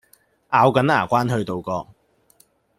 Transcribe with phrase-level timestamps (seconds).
[0.51, 1.87] 咬緊牙關去渡過